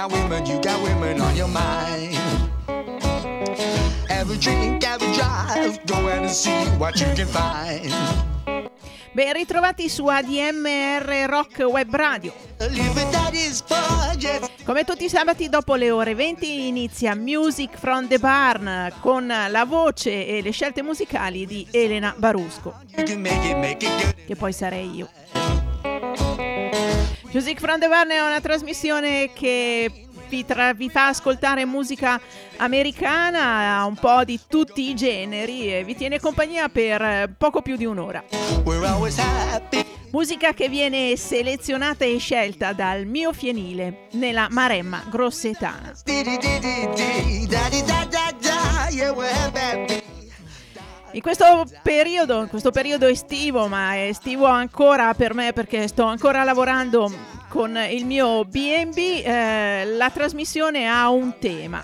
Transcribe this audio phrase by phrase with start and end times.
[0.00, 2.16] got women, you got women on your mind.
[4.08, 7.92] A drink, a drive, go out and see what you can find.
[9.12, 12.32] Ben ritrovati su ADMR Rock Web Radio.
[14.64, 19.64] Come tutti i sabati dopo le ore 20 inizia Music from the Barn con la
[19.64, 25.59] voce e le scelte musicali di Elena Barusco, che poi sarei io.
[27.32, 32.20] Music from the Barn è una trasmissione che vi, tra- vi, fa ascoltare musica
[32.56, 37.84] americana, un po' di tutti i generi e vi tiene compagnia per poco più di
[37.84, 38.24] un'ora.
[40.10, 45.92] Musica che viene selezionata e scelta dal mio fienile nella Maremma Grossetana.
[51.12, 56.44] In questo periodo, in questo periodo estivo, ma estivo ancora per me perché sto ancora
[56.44, 57.12] lavorando
[57.48, 61.82] con il mio BB, eh, la trasmissione ha un tema.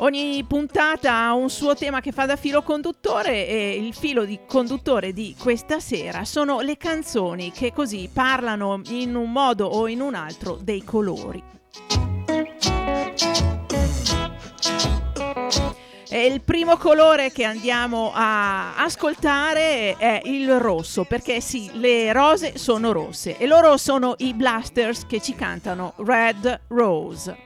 [0.00, 4.40] Ogni puntata ha un suo tema che fa da filo conduttore e il filo di
[4.46, 10.02] conduttore di questa sera sono le canzoni che così parlano in un modo o in
[10.02, 11.42] un altro dei colori.
[16.16, 22.56] E il primo colore che andiamo a ascoltare è il rosso, perché sì, le rose
[22.56, 27.36] sono rosse e loro sono i Blasters che ci cantano Red Rose.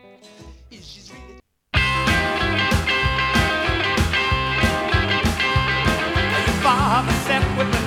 [6.60, 7.79] Father sat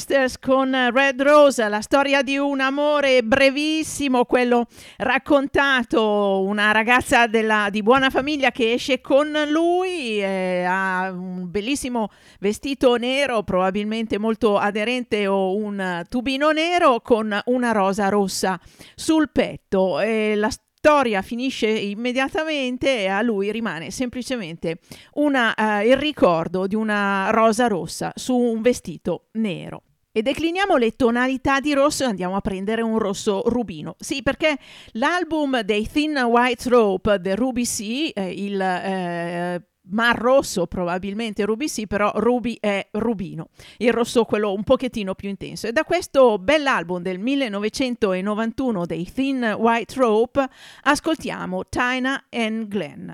[0.00, 4.66] Blasters con Red Rose, la storia di un amore brevissimo, quello
[4.96, 12.08] raccontato, una ragazza della, di buona famiglia che esce con lui, eh, ha un bellissimo
[12.38, 18.58] vestito nero, probabilmente molto aderente o un tubino nero con una rosa rossa
[18.94, 20.00] sul petto.
[20.00, 24.78] E la storia finisce immediatamente e a lui rimane semplicemente
[25.16, 29.82] una, uh, il ricordo di una rosa rossa su un vestito nero.
[30.12, 33.94] E decliniamo le tonalità di rosso e andiamo a prendere un rosso rubino.
[33.98, 34.58] Sì, perché
[34.92, 41.68] l'album dei Thin White Rope del Ruby Sea, eh, il eh, Mar Rosso probabilmente Ruby
[41.68, 43.48] sì, però Ruby è rubino,
[43.78, 45.66] il rosso quello un pochettino più intenso.
[45.66, 50.48] E da questo bell'album del 1991 dei Thin White Rope
[50.82, 53.10] ascoltiamo Tina and Glenn.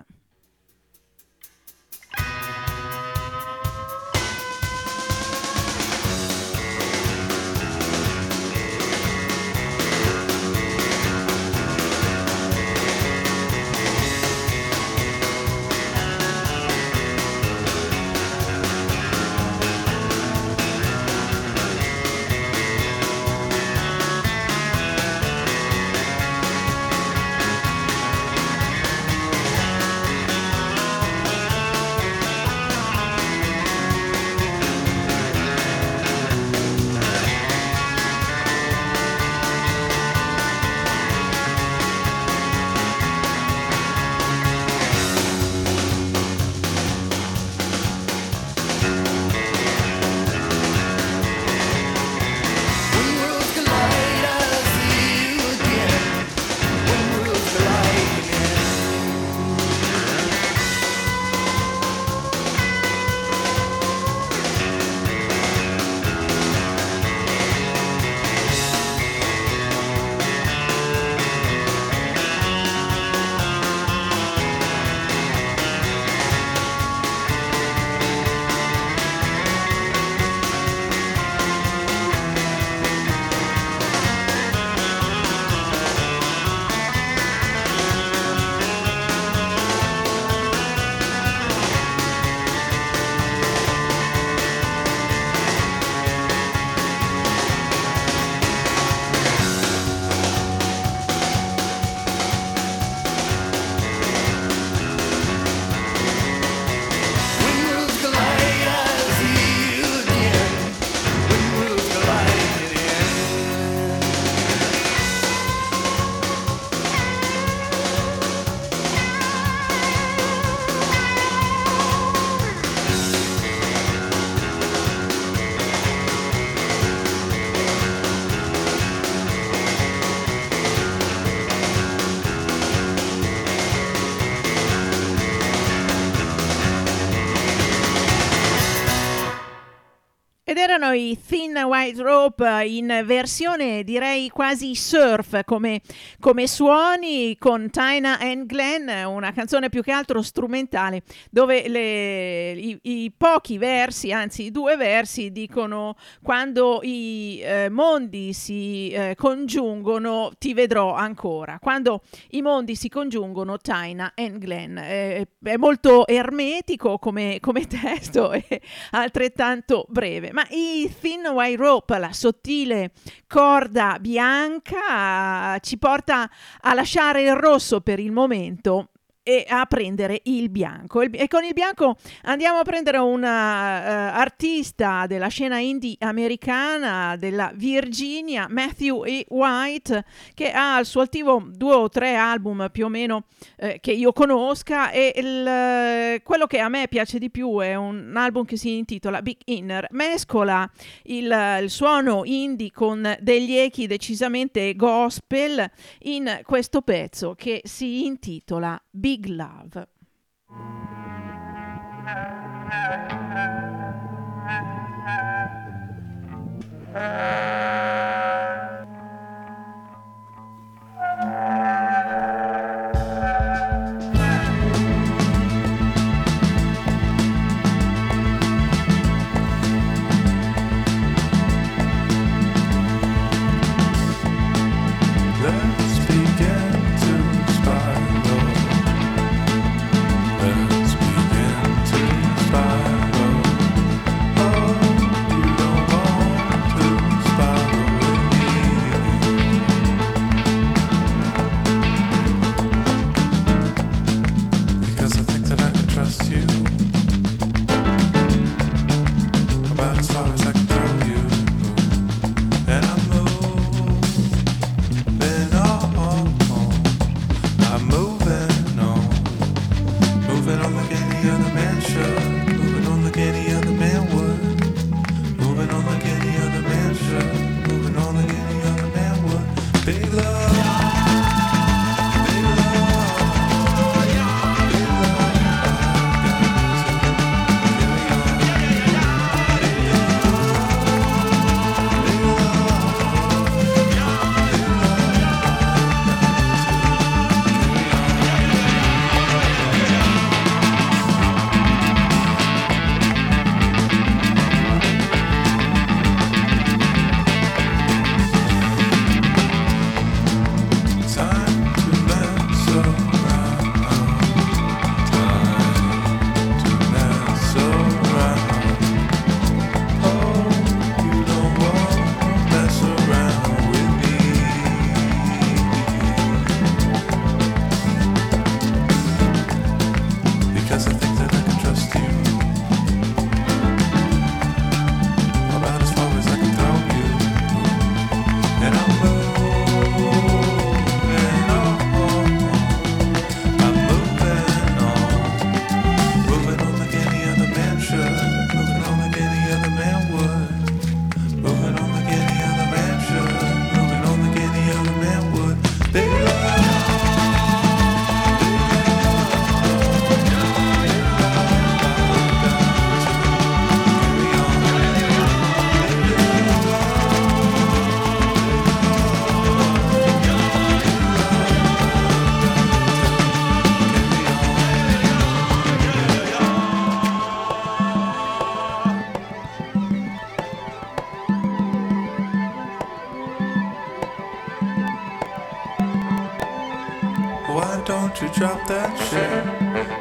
[140.54, 145.80] Erano i Thin White Rope in versione direi quasi surf come,
[146.20, 151.02] come suoni con Tina and Glenn, una canzone più che altro strumentale
[151.32, 158.90] dove le, i, i, pochi versi, anzi due versi, dicono quando i eh, mondi si
[158.90, 161.58] eh, congiungono ti vedrò ancora.
[161.60, 164.78] Quando i mondi si congiungono Tina and Glenn.
[164.78, 168.60] Eh, è molto ermetico come, come testo e
[168.92, 172.90] altrettanto breve, ma i Thin White Rope, la sottile
[173.26, 176.28] corda bianca, ci porta
[176.60, 178.90] a lasciare il rosso per il momento
[179.28, 181.00] e a prendere il bianco.
[181.00, 187.50] E con il bianco andiamo a prendere un uh, artista della scena indie americana della
[187.52, 189.26] Virginia, Matthew E.
[189.28, 193.24] White, che ha al suo attivo due o tre album più o meno
[193.56, 198.12] eh, che io conosca e il, quello che a me piace di più è un
[198.14, 200.70] album che si intitola Big Inner, mescola
[201.06, 205.68] il, il suono indie con degli echi decisamente gospel
[206.02, 209.86] in questo pezzo che si intitola Big Big Love.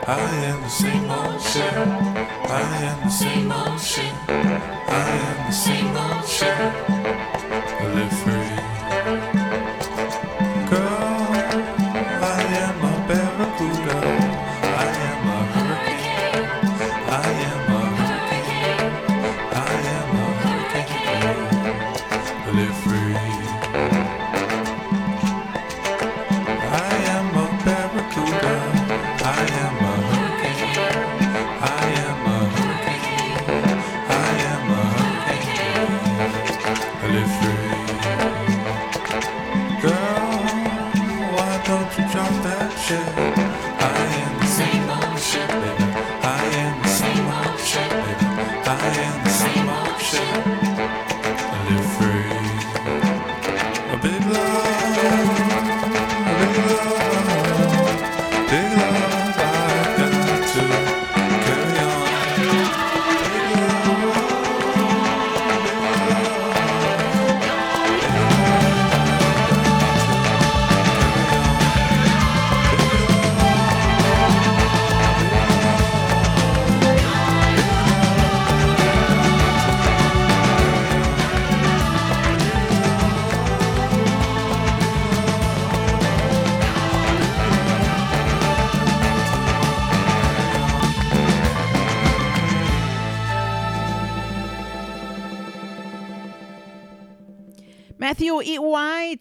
[0.08, 1.05] I am the same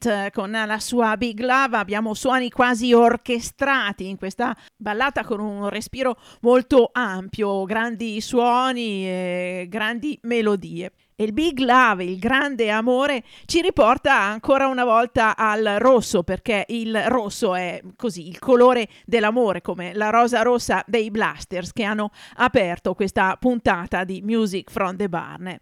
[0.04, 5.40] White eh, con la sua Big Love abbiamo suoni quasi orchestrati in questa ballata con
[5.40, 10.92] un respiro molto ampio, grandi suoni e grandi melodie.
[11.16, 16.64] E il Big Love, il grande amore, ci riporta ancora una volta al rosso, perché
[16.68, 22.10] il rosso è così il colore dell'amore, come la rosa rossa dei Blasters che hanno
[22.36, 25.56] aperto questa puntata di Music from the Barn.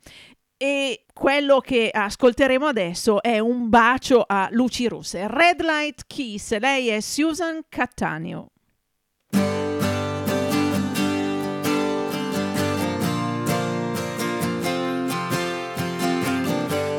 [0.57, 5.27] E quello che ascolteremo adesso è un bacio a luci rosse.
[5.29, 8.49] Red Light Kiss, lei è Susan Cattaneo.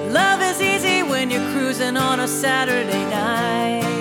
[0.09, 3.92] Love is easy when you're cruising on a Saturday night.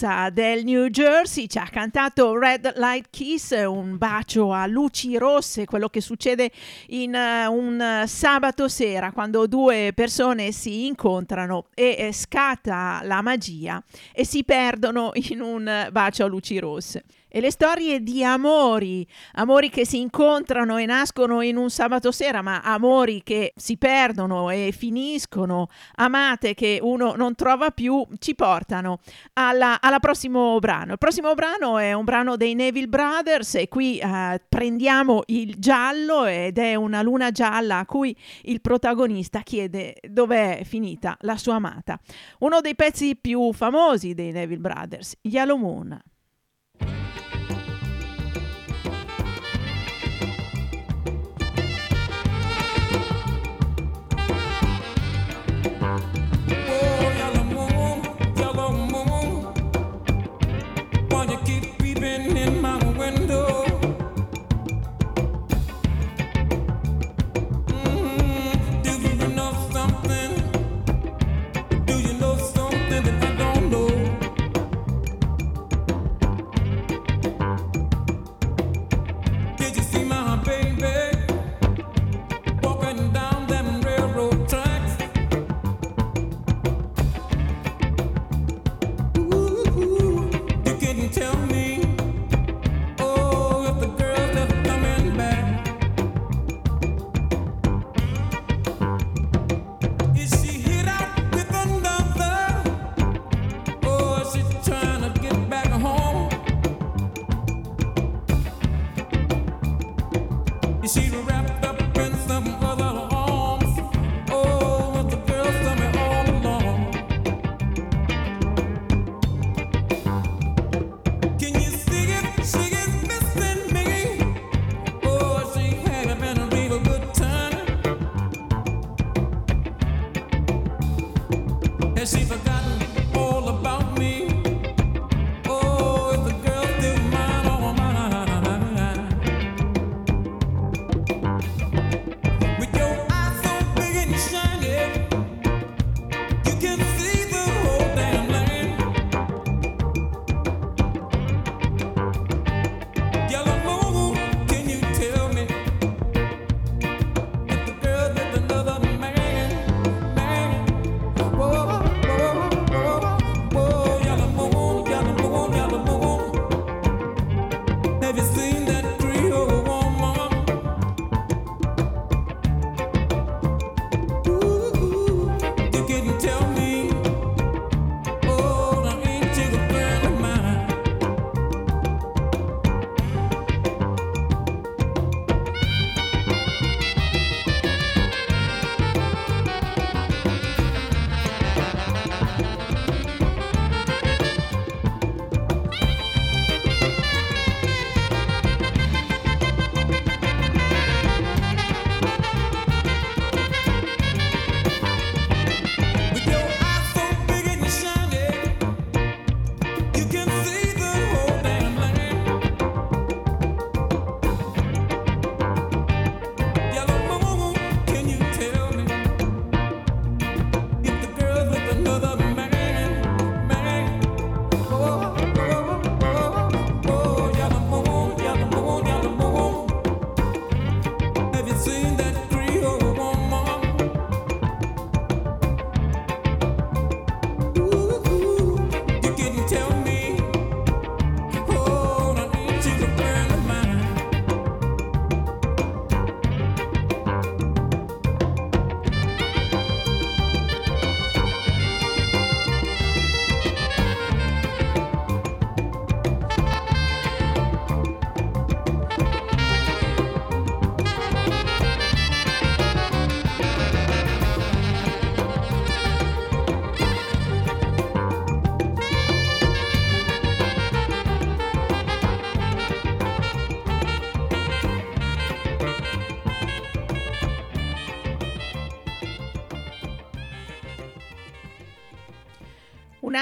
[0.00, 5.66] Ragazza del New Jersey, ci ha cantato Red Light Kiss, un bacio a luci rosse,
[5.66, 6.50] quello che succede
[6.88, 13.82] in uh, un sabato sera quando due persone si incontrano e eh, scatta la magia
[14.12, 19.70] e si perdono in un bacio a luci rosse e le storie di amori, amori
[19.70, 24.74] che si incontrano e nascono in un sabato sera, ma amori che si perdono e
[24.76, 28.98] finiscono, amate che uno non trova più, ci portano
[29.34, 30.92] alla prossimo brano.
[30.92, 36.24] Il prossimo brano è un brano dei Neville Brothers e qui eh, prendiamo il giallo
[36.24, 42.00] ed è una luna gialla a cui il protagonista chiede dov'è finita la sua amata.
[42.40, 46.00] Uno dei pezzi più famosi dei Neville Brothers, Yellow Moon.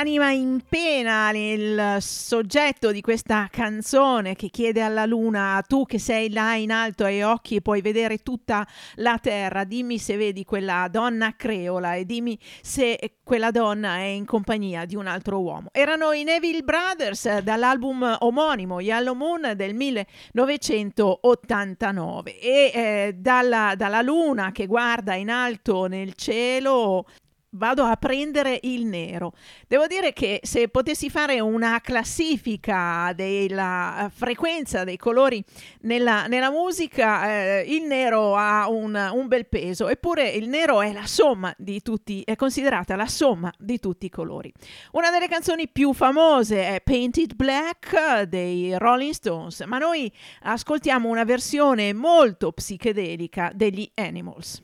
[0.09, 6.33] Un'anima in pena il soggetto di questa canzone che chiede alla luna tu che sei
[6.33, 10.89] là in alto ai occhi e puoi vedere tutta la terra dimmi se vedi quella
[10.91, 15.69] donna creola e dimmi se quella donna è in compagnia di un altro uomo.
[15.73, 24.01] Erano i Neville Brothers eh, dall'album omonimo Yellow Moon del 1989 e eh, dalla, dalla
[24.01, 27.05] luna che guarda in alto nel cielo
[27.59, 29.33] vado a prendere il nero.
[29.67, 35.45] Devo dire che se potessi fare una classifica della eh, frequenza dei colori
[35.81, 40.93] nella, nella musica, eh, il nero ha un, un, bel peso, eppure il nero è
[40.93, 44.51] la somma di tutti, è considerata la somma di tutti i colori.
[44.93, 50.11] Una delle canzoni più famose è Painted Black dei Rolling Stones, ma noi
[50.43, 54.63] ascoltiamo una versione molto psichedelica degli Animals.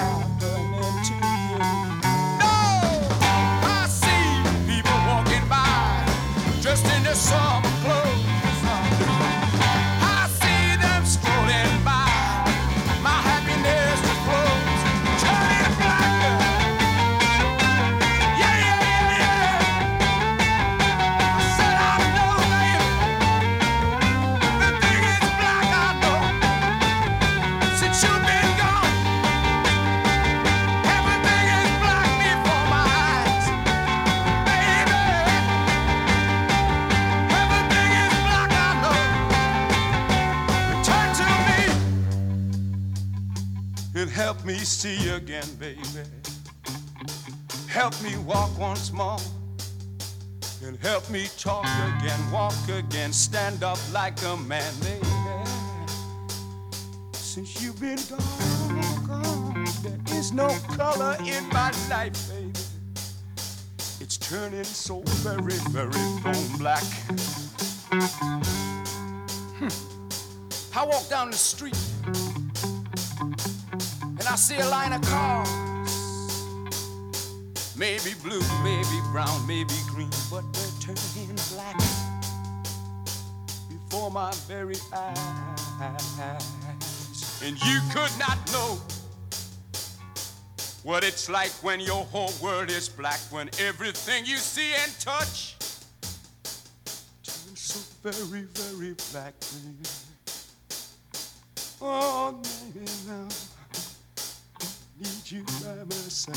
[0.00, 0.29] 어.
[44.60, 45.80] And you again, baby.
[47.66, 49.16] Help me walk once more.
[50.62, 55.06] And help me talk again, walk again, stand up like a man, baby.
[57.12, 62.52] Since you've been gone, gone, there is no color in my life, baby.
[63.98, 66.84] It's turning so very, very bone black.
[69.56, 69.68] Hmm.
[70.76, 71.78] I walk down the street
[74.30, 75.90] I see a line of cars.
[77.76, 81.76] Maybe blue, maybe brown, maybe green, but they're turning black
[83.68, 85.82] before my very eyes.
[87.44, 88.78] And you could not know
[90.84, 95.56] what it's like when your whole world is black, when everything you see and touch
[97.24, 99.34] turns so very, very black.
[101.82, 102.40] Oh,
[102.72, 103.26] baby, now
[105.00, 106.36] need you by my side.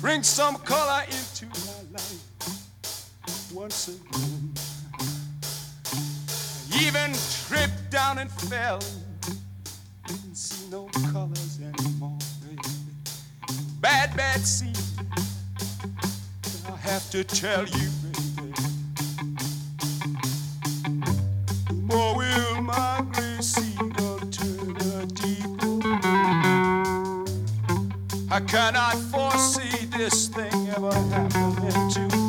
[0.00, 4.54] Bring some color into my life once again.
[6.80, 7.12] Even
[7.46, 8.80] tripped down and fell.
[10.06, 12.62] Didn't see no colors anymore, baby.
[13.80, 14.72] Bad, bad scene.
[16.66, 18.54] I have to tell you, baby.
[21.82, 23.04] More will my
[28.32, 32.19] I cannot foresee this thing ever happening to me.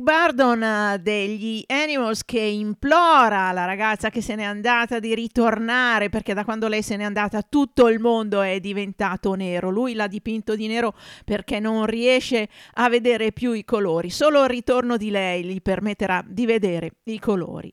[0.00, 6.08] Eric Bardon eh, degli Animals che implora la ragazza che se n'è andata di ritornare
[6.08, 9.70] perché da quando lei se n'è andata tutto il mondo è diventato nero.
[9.70, 14.10] Lui l'ha dipinto di nero perché non riesce a vedere più i colori.
[14.10, 17.72] Solo il ritorno di lei gli permetterà di vedere i colori.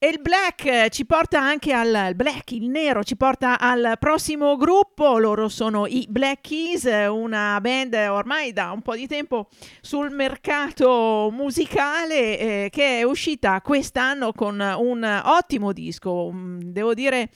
[0.00, 4.56] E il black eh, ci porta anche al black, il nero ci porta al prossimo
[4.56, 9.48] gruppo, loro sono i Black Keys, eh, una band ormai da un po' di tempo
[9.80, 17.30] sul mercato musicale eh, che è uscita quest'anno con un ottimo disco, mm, devo dire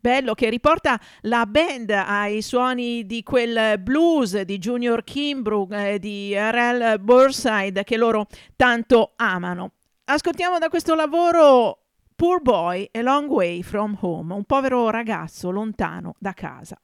[0.00, 6.34] bello che riporta la band ai suoni di quel blues di Junior Kimbrough, eh, di
[6.34, 6.98] R.L.
[6.98, 9.74] Burnside che loro tanto amano.
[10.06, 11.84] Ascoltiamo da questo lavoro
[12.20, 16.78] Poor Boy a Long Way from Home, un povero ragazzo lontano da casa.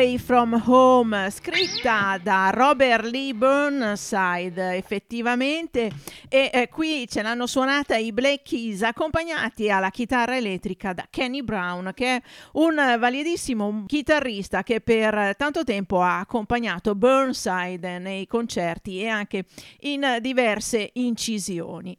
[0.00, 5.90] Away from Home, scritta da Robert Lee Burnside, effettivamente.
[6.26, 11.42] E eh, qui ce l'hanno suonata i Black Keys, accompagnati alla chitarra elettrica da Kenny
[11.42, 12.22] Brown, che è
[12.52, 19.44] un validissimo chitarrista che per tanto tempo ha accompagnato Burnside nei concerti e anche
[19.80, 21.94] in diverse incisioni.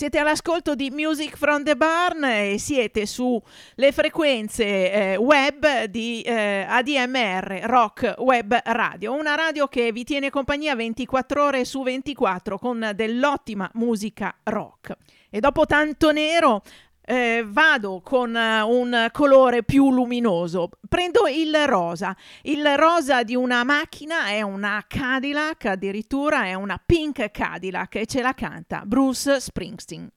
[0.00, 6.64] Siete all'ascolto di Music from the Barn e siete sulle frequenze eh, web di eh,
[6.66, 12.92] ADMR, Rock Web Radio, una radio che vi tiene compagnia 24 ore su 24 con
[12.94, 14.96] dell'ottima musica rock.
[15.28, 16.62] E dopo tanto nero
[17.02, 20.70] eh, vado con eh, un colore più luminoso.
[20.88, 22.16] Prendo il rosa.
[22.42, 28.22] Il rosa di una macchina è una Cadillac, addirittura è una pink Cadillac e ce
[28.22, 30.08] la canta Bruce Springsteen.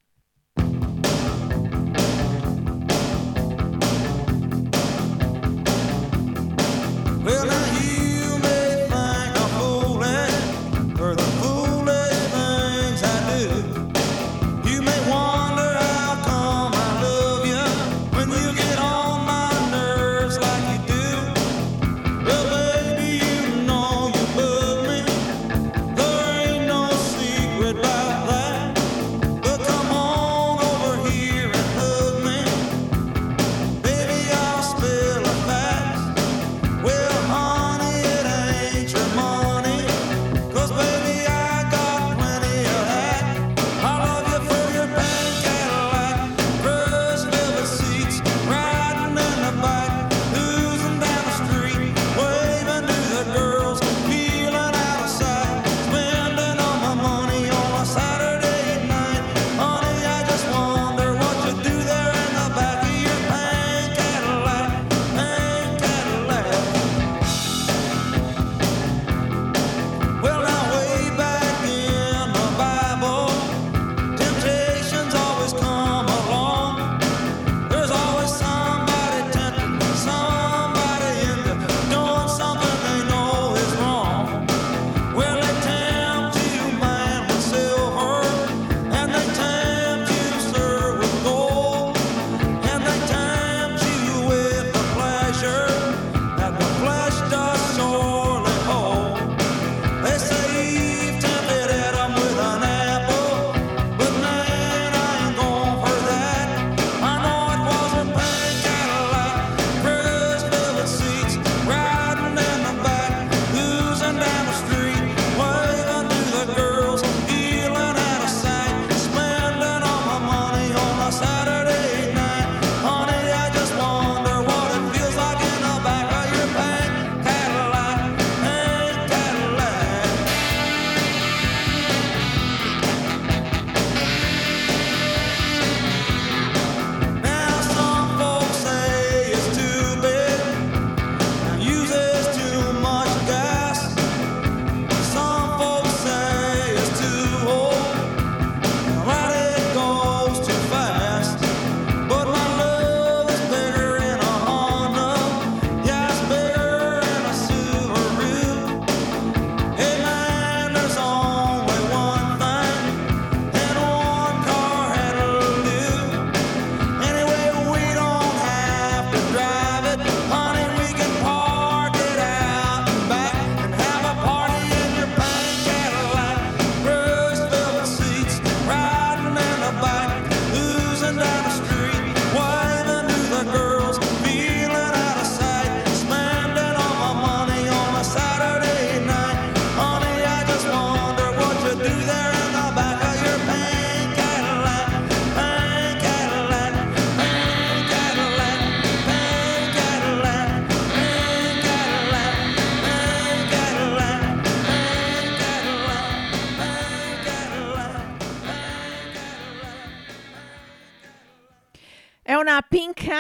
[7.24, 7.83] Well,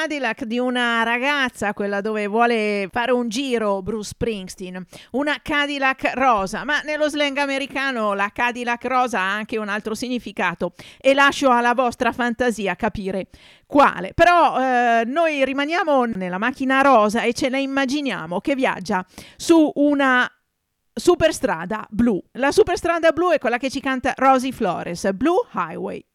[0.03, 6.65] Cadillac di una ragazza, quella dove vuole fare un giro Bruce Springsteen, una Cadillac rosa,
[6.65, 11.73] ma nello slang americano la Cadillac rosa ha anche un altro significato e lascio alla
[11.73, 13.27] vostra fantasia capire
[13.65, 14.11] quale.
[14.13, 19.05] Però eh, noi rimaniamo nella macchina rosa e ce la immaginiamo che viaggia
[19.37, 20.29] su una
[20.93, 22.21] superstrada blu.
[22.33, 26.05] La superstrada blu è quella che ci canta Rosy Flores, Blue Highway.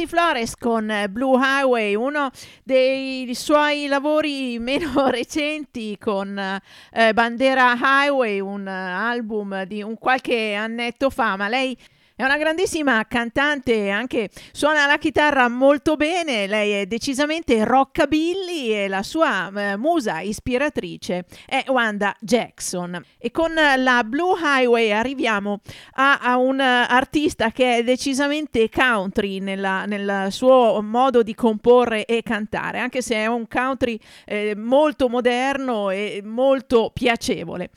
[0.00, 2.30] Rosie Flores con eh, Blue Highway, uno
[2.62, 10.54] dei suoi lavori meno recenti con eh, Bandera Highway, un eh, album di un qualche
[10.54, 11.76] annetto fa, ma lei
[12.20, 18.88] è una grandissima cantante, anche suona la chitarra molto bene, lei è decisamente rockabilly e
[18.88, 23.02] la sua eh, musa ispiratrice è Wanda Jackson.
[23.16, 25.60] E con la Blue Highway arriviamo
[25.92, 32.22] a, a un artista che è decisamente country nella- nel suo modo di comporre e
[32.22, 37.70] cantare, anche se è un country eh, molto moderno e molto piacevole.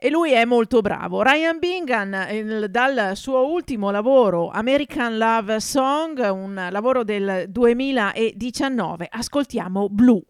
[0.00, 1.22] E lui è molto bravo.
[1.22, 9.88] Ryan Bingham, il- dal suo ultimo lavoro, American Love Song, un lavoro del 2019, ascoltiamo
[9.88, 10.22] Blue.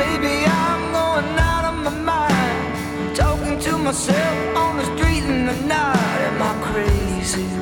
[0.00, 3.14] Maybe I'm going out of my mind.
[3.14, 6.18] Talking to myself on the street in the night.
[6.28, 7.59] Am I crazy?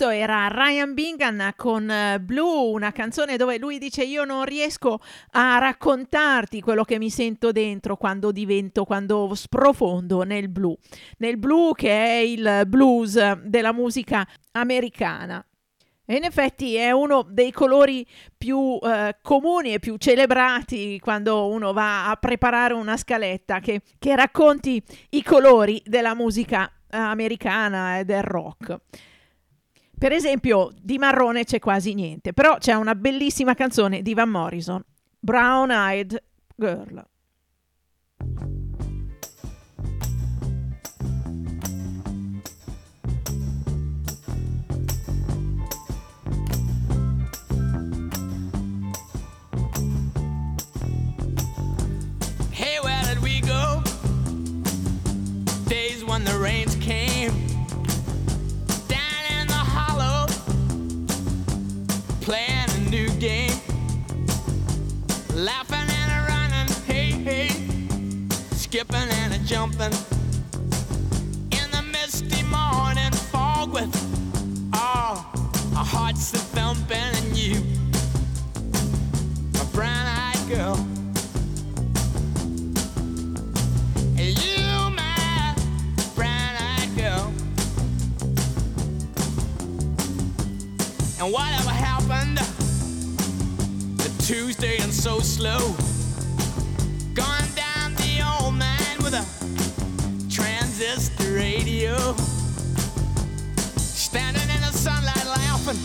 [0.00, 4.98] Questo era Ryan Bingham con eh, Blue, una canzone dove lui dice io non riesco
[5.32, 10.74] a raccontarti quello che mi sento dentro quando divento, quando sprofondo nel blu,
[11.18, 15.44] nel blu che è il blues della musica americana.
[16.06, 18.06] E in effetti è uno dei colori
[18.38, 24.16] più eh, comuni e più celebrati quando uno va a preparare una scaletta che, che
[24.16, 28.78] racconti i colori della musica eh, americana e del rock.
[30.00, 34.82] Per esempio, di marrone c'è quasi niente, però c'è una bellissima canzone di Van Morrison,
[35.18, 36.22] Brown Eyed
[36.56, 37.04] Girl.
[52.50, 53.82] Hey, where did we go?
[55.68, 56.74] Days when the rains
[65.40, 67.48] Laughing and a running, hey, hey.
[68.50, 69.90] Skipping and a jumping.
[71.50, 73.88] In the misty morning fog with
[74.74, 75.24] oh, all
[75.78, 77.64] our hearts a thumping and you,
[79.54, 80.76] my brown eyed girl.
[84.18, 85.54] And you, my
[86.14, 87.32] brown-eyed girl.
[91.18, 91.99] And whatever happened
[94.30, 95.58] Tuesday and so slow?
[97.14, 99.26] Going down the old man with a
[100.32, 101.96] transistor radio.
[103.76, 105.80] Standing in the sunlight laughing,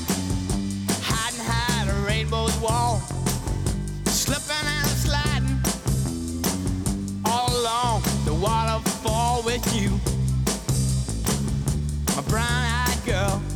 [1.02, 3.02] hiding high a rainbow's wall.
[4.06, 5.58] Slipping and sliding
[7.26, 9.90] all along the waterfall with you,
[12.16, 13.55] my brown-eyed girl.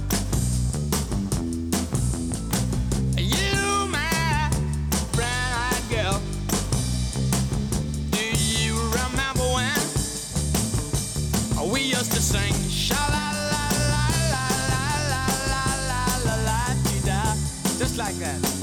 [18.00, 18.59] Like that.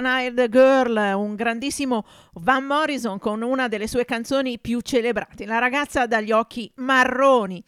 [0.00, 6.06] Eyed Girl, un grandissimo Van Morrison con una delle sue canzoni più celebrate, La ragazza
[6.06, 7.62] dagli occhi marroni.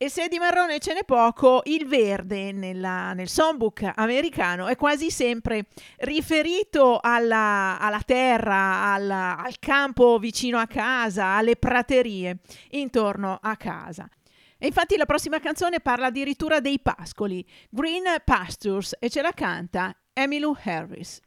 [0.00, 5.10] E se di marrone ce n'è poco, il verde nella- nel songbook americano è quasi
[5.10, 5.66] sempre
[5.98, 12.38] riferito alla, alla terra, alla- al campo vicino a casa, alle praterie
[12.70, 14.08] intorno a casa.
[14.56, 19.92] E infatti la prossima canzone parla addirittura dei pascoli, Green Pastures, e ce la canta
[20.12, 21.20] Emmylou Harris.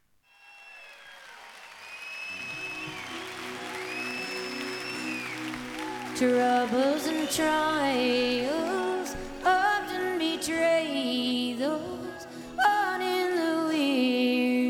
[6.21, 9.15] Troubles and trials.
[9.43, 12.27] Often betray those
[12.63, 14.60] on in the weary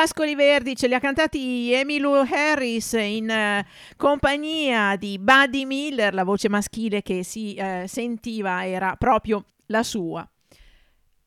[0.00, 3.66] Pascoli Verdi ce li ha cantati Emmylou Harris in eh,
[3.98, 10.26] compagnia di Buddy Miller, la voce maschile che si eh, sentiva era proprio la sua.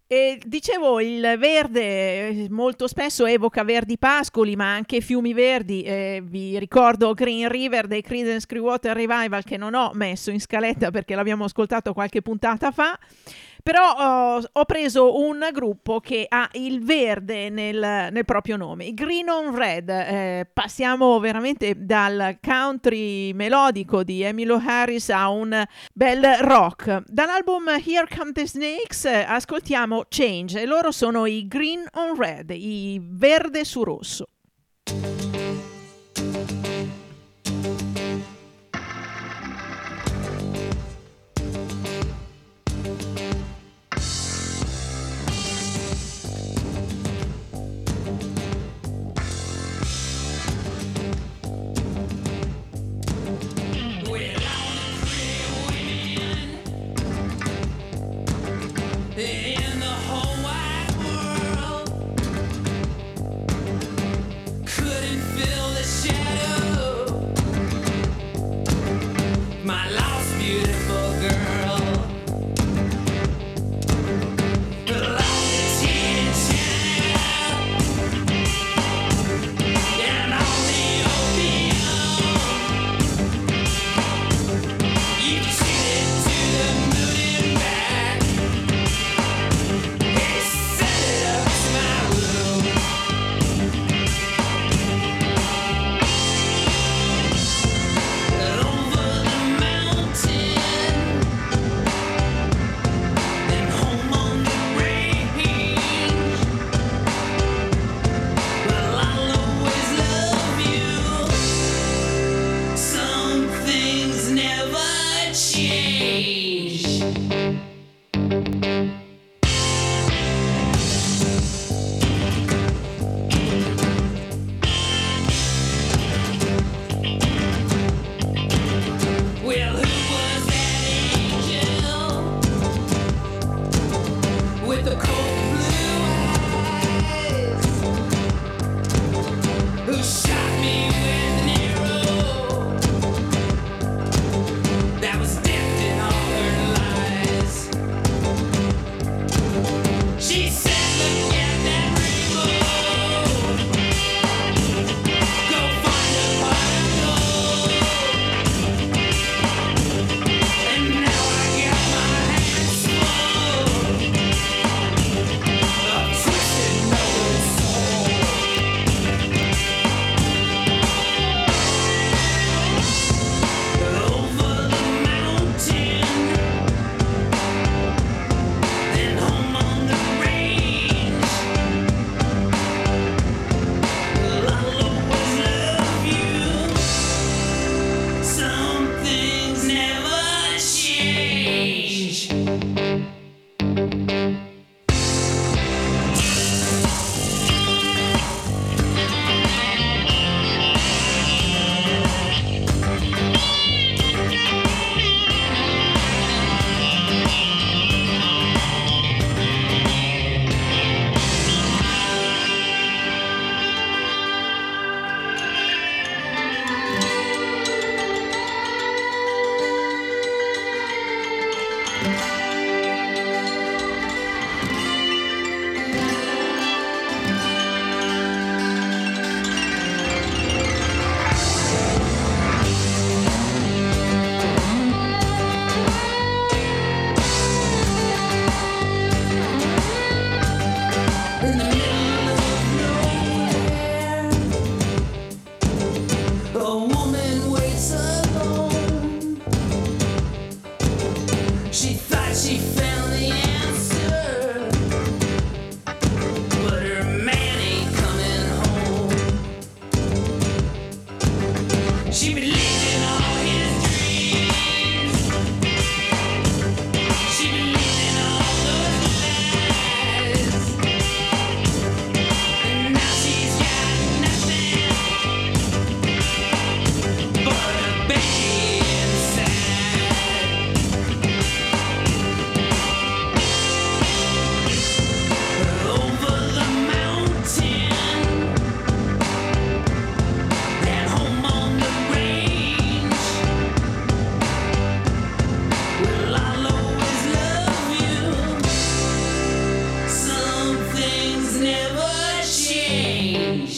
[0.08, 5.84] E dicevo, il verde eh, molto spesso evoca verdi pascoli, ma anche fiumi verdi.
[5.84, 10.90] Eh, vi ricordo Green River dei Creedence Clearwater Revival che non ho messo in scaletta
[10.90, 12.98] perché l'abbiamo ascoltato qualche puntata fa.
[13.64, 19.30] Però oh, ho preso un gruppo che ha il verde nel, nel proprio nome, Green
[19.30, 19.88] on Red.
[19.88, 27.04] Eh, passiamo veramente dal country melodico di Emilio Harris a un bel rock.
[27.08, 32.50] Dall'album Here Come the Snakes eh, ascoltiamo Change e loro sono i Green on Red,
[32.50, 34.26] i verde su rosso.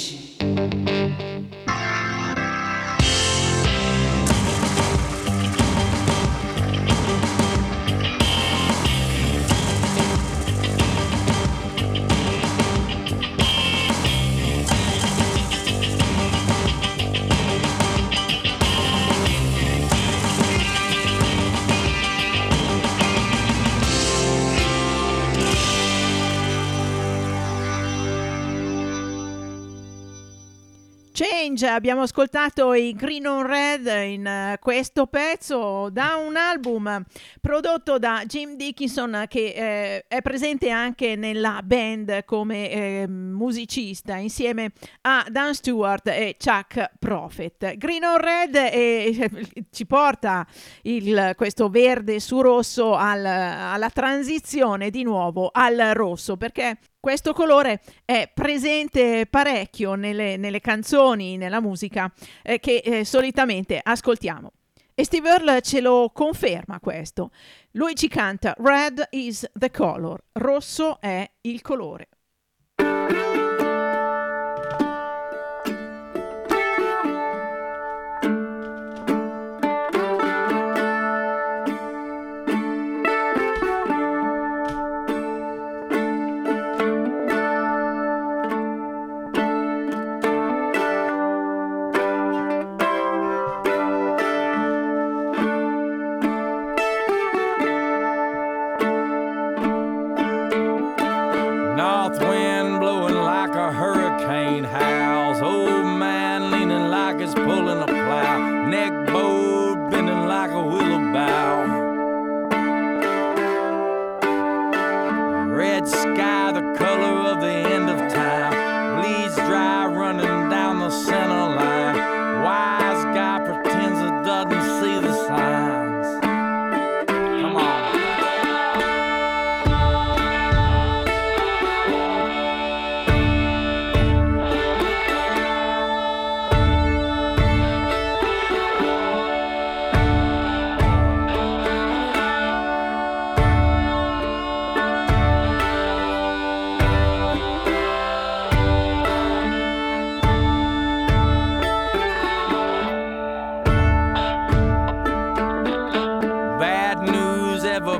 [0.05, 0.34] Change.
[31.75, 37.03] Abbiamo ascoltato i Green on Red in eh, questo pezzo da un album
[37.41, 44.71] prodotto da Jim Dickinson che eh, è presente anche nella band come eh, musicista insieme
[45.01, 47.75] a Dan Stewart e Chuck Prophet.
[47.75, 49.29] Green on Red eh,
[49.69, 50.47] ci porta
[50.83, 57.81] il- questo verde su rosso al- alla transizione di nuovo al rosso perché questo colore
[58.03, 64.53] è presente parecchio nelle, nelle canzoni, nella musica eh, che eh, solitamente ascoltiamo.
[64.95, 67.29] E Steve Earle ce lo conferma questo.
[67.73, 72.07] Lui ci canta Red is the color, rosso è il colore.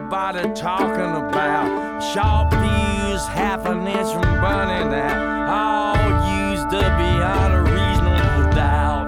[0.05, 1.99] Everybody talking about.
[2.13, 5.49] Sharp views half an inch from burning out.
[5.49, 5.95] All
[6.51, 9.07] used up beyond a reasonable doubt.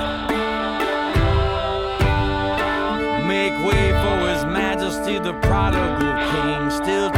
[3.28, 6.72] Make way for His Majesty the prodigal king.
[6.72, 7.12] Still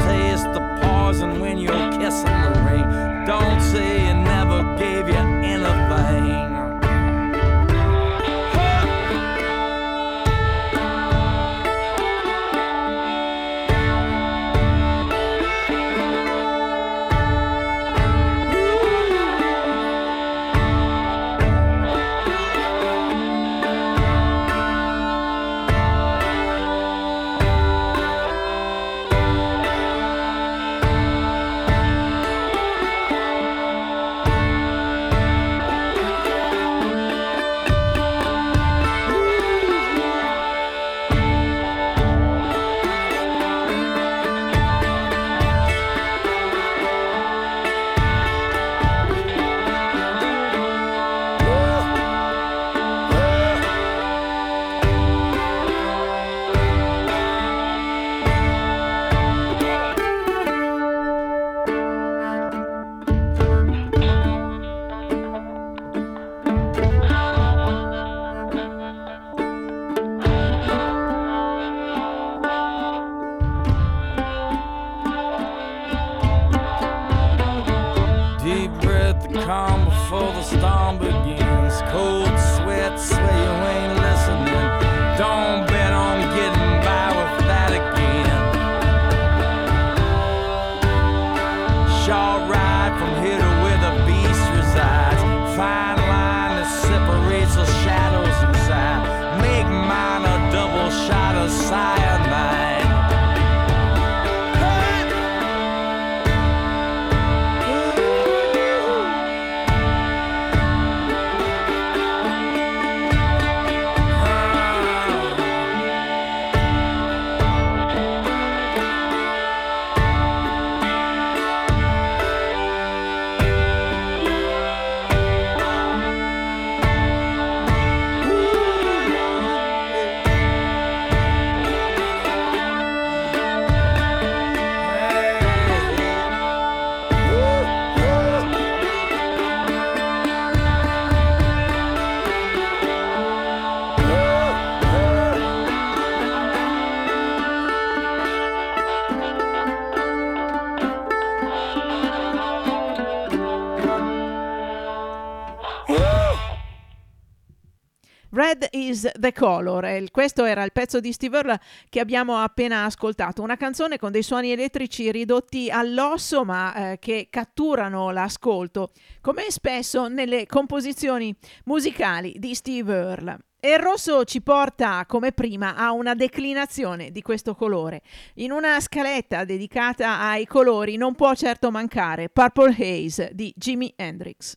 [158.99, 160.09] is the Color.
[160.11, 163.41] Questo era il pezzo di Steve Earle che abbiamo appena ascoltato.
[163.41, 168.91] Una canzone con dei suoni elettrici ridotti all'osso, ma eh, che catturano l'ascolto,
[169.21, 171.35] come spesso nelle composizioni
[171.65, 173.37] musicali di Steve Earle.
[173.61, 178.01] E il rosso ci porta, come prima, a una declinazione di questo colore.
[178.35, 184.55] In una scaletta dedicata ai colori non può certo mancare Purple Haze di Jimi Hendrix.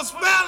[0.00, 0.39] Put a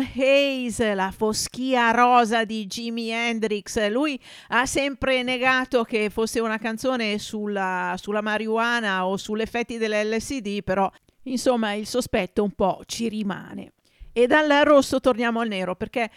[0.00, 3.88] Purple Haze, la foschia rosa di Jimi Hendrix.
[3.88, 4.18] Lui
[4.48, 10.90] ha sempre negato che fosse una canzone sulla, sulla marijuana o sugli effetti dell'LSD, però
[11.24, 13.72] insomma il sospetto un po' ci rimane.
[14.12, 16.10] E dal rosso torniamo al nero perché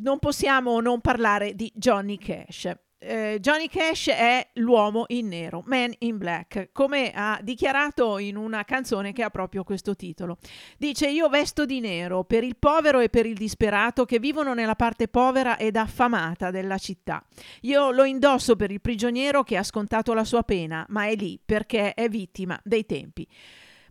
[0.00, 2.72] non possiamo non parlare di Johnny Cash.
[3.00, 8.64] Eh, Johnny Cash è l'uomo in nero, Man in Black, come ha dichiarato in una
[8.64, 10.38] canzone che ha proprio questo titolo.
[10.76, 14.74] Dice io vesto di nero per il povero e per il disperato che vivono nella
[14.74, 17.24] parte povera ed affamata della città.
[17.62, 21.40] Io lo indosso per il prigioniero che ha scontato la sua pena, ma è lì
[21.42, 23.24] perché è vittima dei tempi.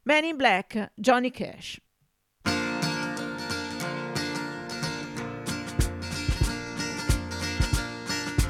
[0.04, 1.80] Man in Black, Johnny Cash.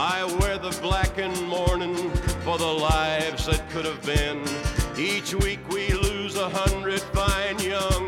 [0.00, 1.96] I wear the black in mourning
[2.44, 4.44] for the lives that could have been.
[4.96, 8.07] Each week we lose a hundred fine young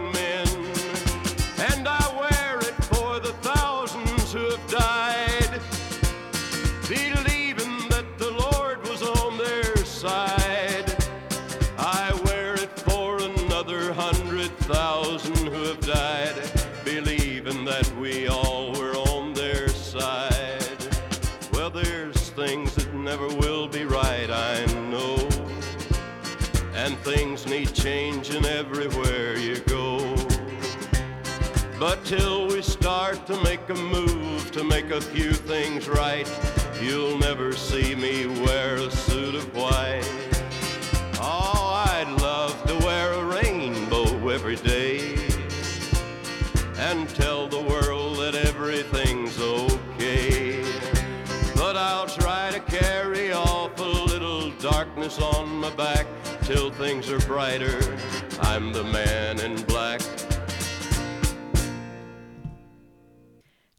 [33.70, 36.28] a move to make a few things right,
[36.80, 40.02] you'll never see me wear a suit of white.
[41.20, 45.14] Oh, I'd love to wear a rainbow every day
[46.78, 50.64] and tell the world that everything's okay.
[51.54, 56.06] But I'll try to carry off a little darkness on my back
[56.42, 57.78] till things are brighter.
[58.40, 60.00] I'm the man in black.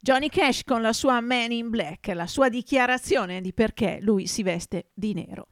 [0.03, 4.41] Johnny Cash con la sua Man in Black, la sua dichiarazione di perché lui si
[4.41, 5.45] veste di nero.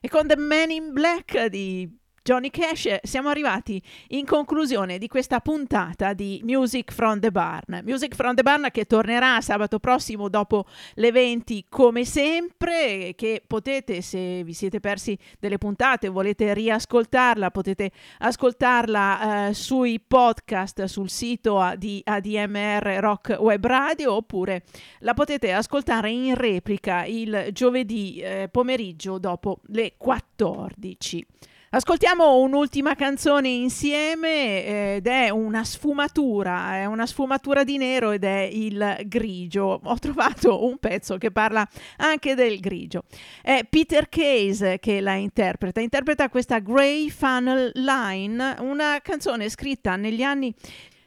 [0.00, 1.88] E con The Man in Black di
[2.28, 7.80] Johnny Cash siamo arrivati in conclusione di questa puntata di Music from the Barn.
[7.82, 14.02] Music from the Barn che tornerà sabato prossimo dopo le 20 come sempre, che potete
[14.02, 21.72] se vi siete persi delle puntate, volete riascoltarla, potete ascoltarla eh, sui podcast sul sito
[21.78, 24.64] di ADMR Rock Web Radio oppure
[24.98, 31.26] la potete ascoltare in replica il giovedì eh, pomeriggio dopo le 14.
[31.70, 38.24] Ascoltiamo un'ultima canzone insieme eh, ed è una sfumatura, è una sfumatura di nero ed
[38.24, 39.78] è il grigio.
[39.84, 41.68] Ho trovato un pezzo che parla
[41.98, 43.02] anche del grigio.
[43.42, 50.22] È Peter Case che la interpreta, interpreta questa Grey Funnel Line, una canzone scritta negli
[50.22, 50.54] anni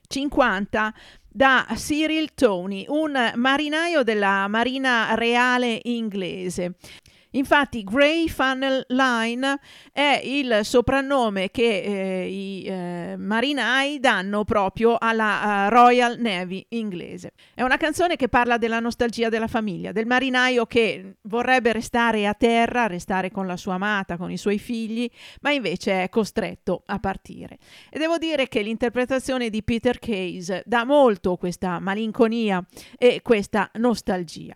[0.06, 0.94] 50
[1.28, 6.76] da Cyril Tony, un marinaio della Marina Reale inglese.
[7.32, 9.60] Infatti, Grey Funnel Line
[9.94, 17.32] è il soprannome che eh, i eh, marinai danno proprio alla eh, Royal Navy inglese.
[17.54, 22.34] È una canzone che parla della nostalgia della famiglia, del marinaio che vorrebbe restare a
[22.34, 25.10] terra, restare con la sua amata, con i suoi figli,
[25.42, 27.58] ma invece è costretto a partire.
[27.90, 32.62] E devo dire che l'interpretazione di Peter Case dà molto questa malinconia
[32.98, 34.56] e questa nostalgia.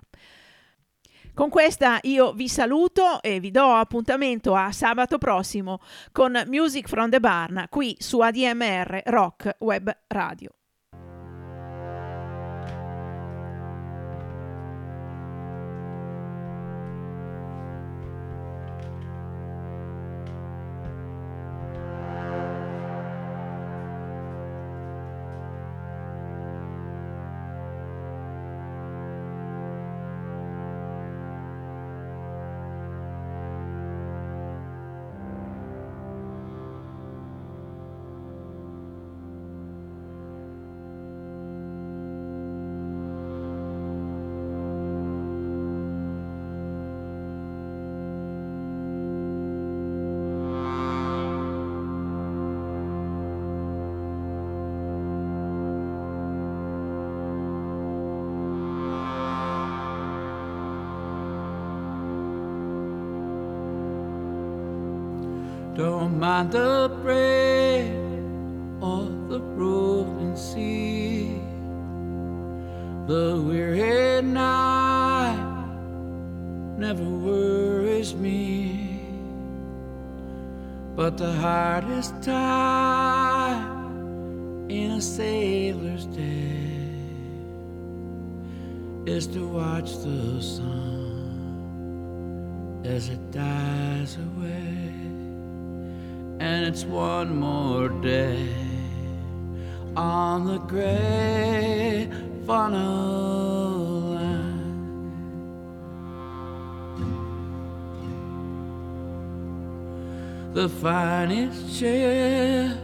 [1.36, 5.82] Con questa io vi saluto e vi do appuntamento a sabato prossimo
[6.14, 10.52] con Music from the Barn qui su ADMR Rock Web Radio.
[66.36, 67.88] Don't the break
[68.84, 71.40] or the rolling sea.
[73.08, 75.40] The weary night
[76.78, 79.00] never worries me.
[80.98, 83.70] But the hardest time
[84.70, 86.68] in a sailor's day
[89.06, 91.62] is to watch the sun
[92.84, 94.95] as it dies away.
[96.46, 98.48] And it's one more day
[99.98, 102.08] on the gray
[102.46, 104.62] funnel line.
[110.54, 112.78] The finest ship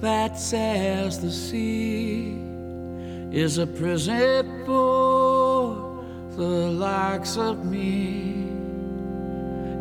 [0.00, 2.38] that sails the sea
[3.30, 6.02] is a prison for
[6.34, 8.48] the likes of me.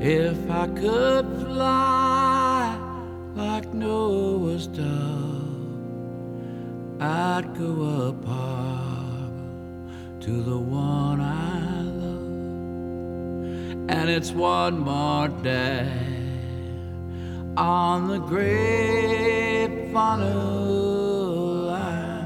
[0.02, 1.99] If I could fly
[4.60, 5.72] Noah's dove,
[7.02, 8.26] I'd go up
[10.22, 12.20] to the one I love.
[13.90, 15.90] And it's one more day
[17.56, 22.18] on the great funnel line.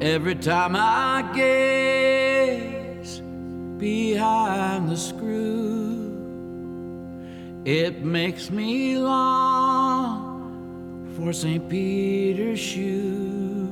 [0.00, 3.20] Every time I gaze
[3.78, 5.23] behind the screw,
[7.64, 10.34] it makes me long
[11.16, 11.66] for St.
[11.68, 13.68] Peter's shoe.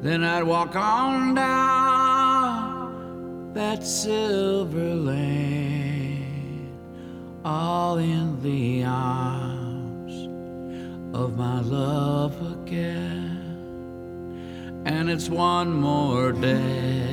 [0.00, 2.70] Then I'd walk on down
[3.52, 6.74] that silver lane,
[7.44, 10.28] all in the arms
[11.14, 13.36] of my love again.
[14.86, 17.10] And it's one more day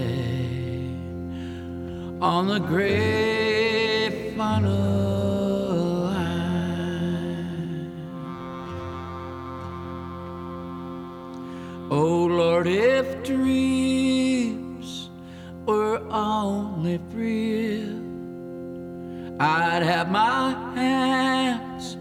[2.21, 5.16] on the great funnel
[11.89, 15.09] Oh Lord, if dreams
[15.65, 17.95] were only real,
[19.39, 21.95] I'd have my hands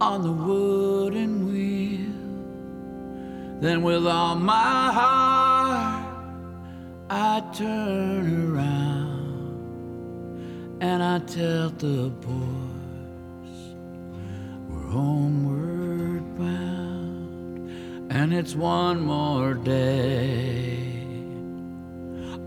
[0.00, 2.10] on the wooden wheel.
[3.60, 6.04] Then with all my heart,
[7.08, 9.18] I'd turn around
[10.80, 13.76] and I'd tell the boys
[14.68, 15.75] we're homeward
[18.18, 20.78] and it's one more day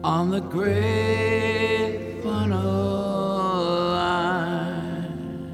[0.03, 5.53] on the great funnel line.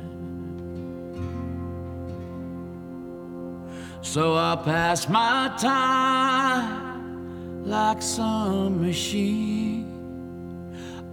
[4.01, 9.83] So I'll pass my time like some machine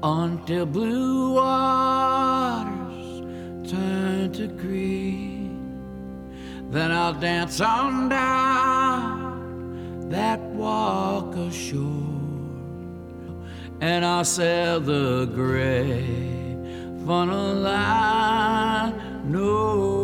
[0.01, 3.20] until blue waters
[3.69, 5.31] turn to green.
[6.73, 12.09] Then I'll dance on down that walk ashore.
[13.82, 16.57] And I'll sail the gray
[17.05, 18.94] funnel line
[19.31, 20.02] no